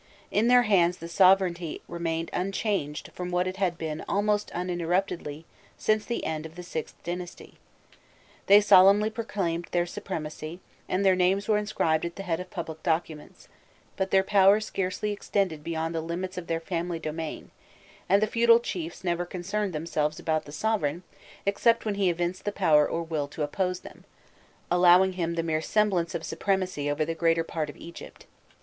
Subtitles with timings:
[0.31, 5.45] In their hands the sovereignty remained unchanged from what it had been almost uninterruptedly
[5.77, 7.59] since the end of the VIth dynasty.
[8.47, 10.59] They solemnly proclaimed their supremacy,
[10.89, 13.47] and their names were inscribed at the head of public documents;
[13.95, 17.51] but their power scarcely extended beyond the limits of their family domain,
[18.09, 21.03] and the feudal chiefs never concerned themselves about the sovereign
[21.45, 24.03] except when he evinced the power or will to oppose them,
[24.71, 28.23] allowing him the mere semblance of supremacy over the greater part of Europe.